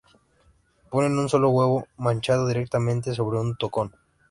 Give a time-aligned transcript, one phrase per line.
[0.89, 3.95] Ponen un solo huevo manchado, directamente sobre un tocón.